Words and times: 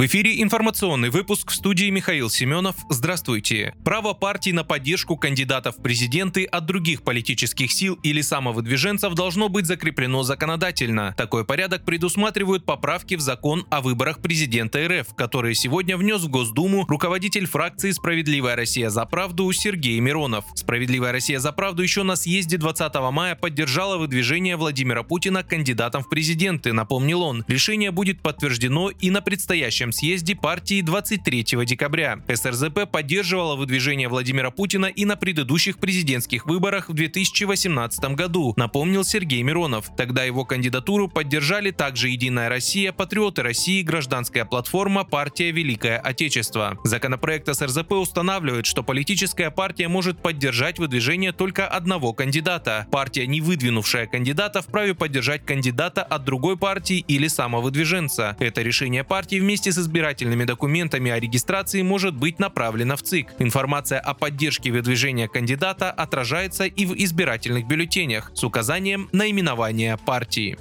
В 0.00 0.06
эфире 0.06 0.40
информационный 0.40 1.10
выпуск 1.10 1.50
в 1.50 1.54
студии 1.54 1.90
Михаил 1.90 2.30
Семенов. 2.30 2.74
Здравствуйте. 2.88 3.74
Право 3.84 4.14
партий 4.14 4.54
на 4.54 4.64
поддержку 4.64 5.18
кандидатов 5.18 5.76
в 5.76 5.82
президенты 5.82 6.46
от 6.46 6.64
других 6.64 7.02
политических 7.02 7.70
сил 7.70 7.98
или 8.02 8.22
самовыдвиженцев 8.22 9.12
должно 9.12 9.50
быть 9.50 9.66
закреплено 9.66 10.22
законодательно. 10.22 11.14
Такой 11.18 11.44
порядок 11.44 11.84
предусматривают 11.84 12.64
поправки 12.64 13.14
в 13.14 13.20
закон 13.20 13.66
о 13.68 13.82
выборах 13.82 14.22
президента 14.22 14.78
РФ, 14.88 15.14
которые 15.14 15.54
сегодня 15.54 15.98
внес 15.98 16.22
в 16.22 16.30
Госдуму 16.30 16.86
руководитель 16.88 17.44
фракции 17.44 17.90
«Справедливая 17.90 18.56
Россия 18.56 18.88
за 18.88 19.04
правду» 19.04 19.52
Сергей 19.52 20.00
Миронов. 20.00 20.46
«Справедливая 20.54 21.12
Россия 21.12 21.40
за 21.40 21.52
правду» 21.52 21.82
еще 21.82 22.04
на 22.04 22.16
съезде 22.16 22.56
20 22.56 22.94
мая 23.12 23.34
поддержала 23.34 23.98
выдвижение 23.98 24.56
Владимира 24.56 25.02
Путина 25.02 25.42
кандидатом 25.42 26.02
в 26.02 26.08
президенты, 26.08 26.72
напомнил 26.72 27.20
он. 27.20 27.44
Решение 27.48 27.90
будет 27.90 28.22
подтверждено 28.22 28.88
и 28.88 29.10
на 29.10 29.20
предстоящем 29.20 29.89
предстоящем 29.90 29.92
съезде 29.92 30.34
партии 30.34 30.82
23 30.82 31.44
декабря. 31.64 32.18
СРЗП 32.32 32.90
поддерживала 32.90 33.56
выдвижение 33.56 34.08
Владимира 34.08 34.50
Путина 34.50 34.86
и 34.86 35.04
на 35.04 35.16
предыдущих 35.16 35.78
президентских 35.78 36.46
выборах 36.46 36.88
в 36.88 36.94
2018 36.94 38.14
году, 38.14 38.54
напомнил 38.56 39.04
Сергей 39.04 39.42
Миронов. 39.42 39.90
Тогда 39.96 40.24
его 40.24 40.44
кандидатуру 40.44 41.08
поддержали 41.08 41.70
также 41.70 42.08
«Единая 42.08 42.48
Россия», 42.48 42.92
«Патриоты 42.92 43.42
России», 43.42 43.82
«Гражданская 43.82 44.44
платформа», 44.44 45.04
партия 45.04 45.50
«Великое 45.50 45.98
Отечество». 45.98 46.78
Законопроект 46.84 47.54
СРЗП 47.54 47.92
устанавливает, 47.92 48.66
что 48.66 48.82
политическая 48.82 49.50
партия 49.50 49.88
может 49.88 50.22
поддержать 50.22 50.78
выдвижение 50.78 51.32
только 51.32 51.66
одного 51.66 52.12
кандидата. 52.12 52.86
Партия, 52.90 53.26
не 53.26 53.40
выдвинувшая 53.40 54.06
кандидата, 54.06 54.62
вправе 54.62 54.94
поддержать 54.94 55.44
кандидата 55.44 56.02
от 56.02 56.24
другой 56.24 56.56
партии 56.56 57.04
или 57.08 57.28
самовыдвиженца. 57.28 58.36
Это 58.38 58.62
решение 58.62 59.04
партии 59.04 59.40
вместе 59.40 59.72
с 59.72 59.79
избирательными 59.80 60.44
документами 60.44 61.10
о 61.10 61.18
регистрации 61.18 61.82
может 61.82 62.14
быть 62.14 62.38
направлена 62.38 62.94
в 62.96 63.02
ЦИК. 63.02 63.28
Информация 63.38 63.98
о 63.98 64.14
поддержке 64.14 64.70
выдвижения 64.70 65.26
кандидата 65.26 65.90
отражается 65.90 66.64
и 66.64 66.86
в 66.86 66.94
избирательных 66.94 67.66
бюллетенях 67.66 68.30
с 68.34 68.44
указанием 68.44 69.08
наименования 69.12 69.96
партии. 69.96 70.56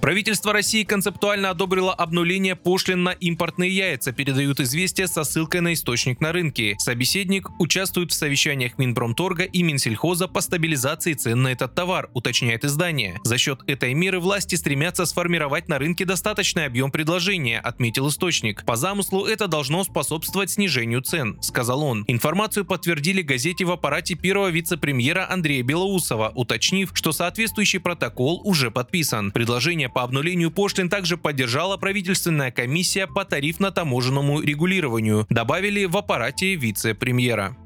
Правительство 0.00 0.52
России 0.52 0.84
концептуально 0.84 1.50
одобрило 1.50 1.92
обнуление 1.92 2.54
пошлин 2.54 3.02
на 3.02 3.10
импортные 3.10 3.70
яйца, 3.70 4.12
передают 4.12 4.60
известия 4.60 5.08
со 5.08 5.24
ссылкой 5.24 5.60
на 5.60 5.72
источник 5.72 6.20
на 6.20 6.32
рынке. 6.32 6.76
Собеседник 6.78 7.48
участвует 7.60 8.12
в 8.12 8.14
совещаниях 8.14 8.78
Минпромторга 8.78 9.42
и 9.42 9.62
Минсельхоза 9.62 10.28
по 10.28 10.40
стабилизации 10.40 11.14
цен 11.14 11.42
на 11.42 11.48
этот 11.48 11.74
товар, 11.74 12.10
уточняет 12.14 12.64
издание. 12.64 13.18
За 13.24 13.38
счет 13.38 13.60
этой 13.66 13.92
меры 13.92 14.20
власти 14.20 14.54
стремятся 14.54 15.04
сформировать 15.04 15.68
на 15.68 15.78
рынке 15.78 16.04
достаточный 16.04 16.66
объем 16.66 16.92
предложения, 16.92 17.58
отметил 17.58 18.08
источник. 18.08 18.64
По 18.64 18.76
замыслу 18.76 19.26
это 19.26 19.48
должно 19.48 19.82
способствовать 19.82 20.50
снижению 20.50 21.02
цен, 21.02 21.42
сказал 21.42 21.82
он. 21.82 22.04
Информацию 22.06 22.64
подтвердили 22.64 23.22
газете 23.22 23.64
в 23.64 23.72
аппарате 23.72 24.14
первого 24.14 24.48
вице-премьера 24.48 25.28
Андрея 25.28 25.64
Белоусова, 25.64 26.32
уточнив, 26.34 26.92
что 26.94 27.10
соответствующий 27.10 27.80
протокол 27.80 28.40
уже 28.44 28.70
подписан. 28.70 29.32
Предложение 29.32 29.88
по 29.98 30.04
обнулению 30.04 30.52
пошлин 30.52 30.88
также 30.88 31.16
поддержала 31.16 31.76
правительственная 31.76 32.52
комиссия 32.52 33.08
по 33.08 33.24
тарифно-таможенному 33.24 34.40
регулированию, 34.40 35.26
добавили 35.28 35.86
в 35.86 35.96
аппарате 35.96 36.54
вице-премьера. 36.54 37.56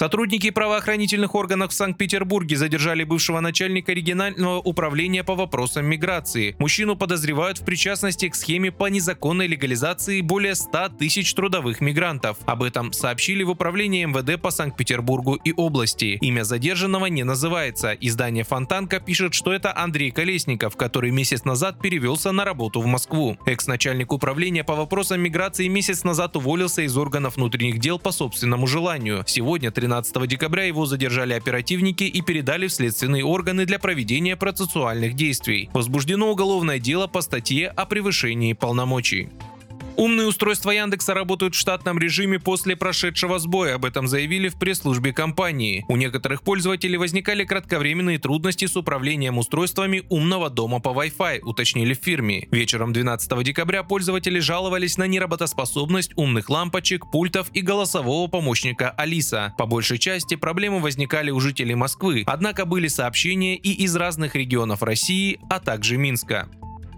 Сотрудники 0.00 0.48
правоохранительных 0.48 1.34
органов 1.34 1.72
в 1.72 1.74
Санкт-Петербурге 1.74 2.56
задержали 2.56 3.04
бывшего 3.04 3.40
начальника 3.40 3.92
регионального 3.92 4.56
управления 4.56 5.22
по 5.22 5.34
вопросам 5.34 5.84
миграции. 5.84 6.56
Мужчину 6.58 6.96
подозревают 6.96 7.58
в 7.58 7.66
причастности 7.66 8.30
к 8.30 8.34
схеме 8.34 8.72
по 8.72 8.86
незаконной 8.86 9.46
легализации 9.46 10.22
более 10.22 10.54
100 10.54 10.92
тысяч 10.98 11.34
трудовых 11.34 11.82
мигрантов. 11.82 12.38
Об 12.46 12.62
этом 12.62 12.94
сообщили 12.94 13.42
в 13.42 13.50
управлении 13.50 14.06
МВД 14.06 14.40
по 14.40 14.50
Санкт-Петербургу 14.50 15.34
и 15.34 15.52
области. 15.54 16.16
Имя 16.22 16.44
задержанного 16.44 17.04
не 17.04 17.22
называется. 17.22 17.92
Издание 17.92 18.44
«Фонтанка» 18.44 19.00
пишет, 19.00 19.34
что 19.34 19.52
это 19.52 19.76
Андрей 19.76 20.12
Колесников, 20.12 20.78
который 20.78 21.10
месяц 21.10 21.44
назад 21.44 21.78
перевелся 21.82 22.32
на 22.32 22.46
работу 22.46 22.80
в 22.80 22.86
Москву. 22.86 23.36
Экс-начальник 23.44 24.14
управления 24.14 24.64
по 24.64 24.76
вопросам 24.76 25.20
миграции 25.20 25.68
месяц 25.68 26.04
назад 26.04 26.36
уволился 26.38 26.80
из 26.80 26.96
органов 26.96 27.36
внутренних 27.36 27.78
дел 27.80 27.98
по 27.98 28.12
собственному 28.12 28.66
желанию. 28.66 29.24
Сегодня 29.26 29.70
13 29.70 29.89
декабря 30.26 30.64
его 30.64 30.86
задержали 30.86 31.34
оперативники 31.34 32.04
и 32.04 32.22
передали 32.22 32.68
в 32.68 32.72
следственные 32.72 33.24
органы 33.24 33.66
для 33.66 33.78
проведения 33.78 34.36
процессуальных 34.36 35.14
действий. 35.14 35.68
Возбуждено 35.72 36.30
уголовное 36.30 36.78
дело 36.78 37.06
по 37.06 37.20
статье 37.20 37.68
о 37.68 37.84
превышении 37.86 38.52
полномочий. 38.52 39.28
Умные 39.96 40.26
устройства 40.26 40.70
Яндекса 40.70 41.12
работают 41.12 41.54
в 41.54 41.58
штатном 41.58 41.98
режиме 41.98 42.38
после 42.38 42.74
прошедшего 42.74 43.38
сбоя, 43.38 43.74
об 43.74 43.84
этом 43.84 44.08
заявили 44.08 44.48
в 44.48 44.56
пресс-службе 44.56 45.12
компании. 45.12 45.84
У 45.88 45.96
некоторых 45.96 46.42
пользователей 46.42 46.96
возникали 46.96 47.44
кратковременные 47.44 48.18
трудности 48.18 48.66
с 48.66 48.76
управлением 48.76 49.38
устройствами 49.38 50.02
умного 50.08 50.48
дома 50.48 50.80
по 50.80 50.88
Wi-Fi, 50.88 51.40
уточнили 51.42 51.94
в 51.94 51.98
фирме. 51.98 52.48
Вечером 52.50 52.92
12 52.92 53.42
декабря 53.44 53.82
пользователи 53.82 54.38
жаловались 54.38 54.96
на 54.96 55.06
неработоспособность 55.06 56.12
умных 56.16 56.48
лампочек, 56.48 57.10
пультов 57.10 57.50
и 57.52 57.60
голосового 57.60 58.28
помощника 58.28 58.90
Алиса. 58.90 59.54
По 59.58 59.66
большей 59.66 59.98
части 59.98 60.36
проблемы 60.36 60.80
возникали 60.80 61.30
у 61.30 61.40
жителей 61.40 61.74
Москвы, 61.74 62.24
однако 62.26 62.64
были 62.64 62.88
сообщения 62.88 63.56
и 63.56 63.72
из 63.84 63.94
разных 63.96 64.34
регионов 64.34 64.82
России, 64.82 65.38
а 65.50 65.60
также 65.60 65.96
Минска. 65.96 66.48